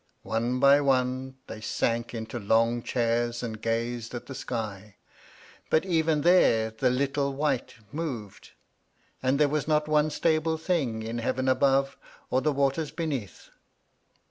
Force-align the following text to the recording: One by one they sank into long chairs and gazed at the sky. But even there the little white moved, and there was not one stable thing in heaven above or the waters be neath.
One 0.23 0.59
by 0.59 0.81
one 0.81 1.35
they 1.45 1.61
sank 1.61 2.11
into 2.15 2.39
long 2.39 2.81
chairs 2.81 3.43
and 3.43 3.61
gazed 3.61 4.15
at 4.15 4.25
the 4.25 4.33
sky. 4.33 4.95
But 5.69 5.85
even 5.85 6.21
there 6.21 6.71
the 6.71 6.89
little 6.89 7.33
white 7.35 7.75
moved, 7.91 8.53
and 9.21 9.39
there 9.39 9.47
was 9.47 9.67
not 9.67 9.87
one 9.87 10.09
stable 10.09 10.57
thing 10.57 11.03
in 11.03 11.19
heaven 11.19 11.47
above 11.47 11.97
or 12.31 12.41
the 12.41 12.51
waters 12.51 12.89
be 12.89 13.05
neath. 13.05 13.49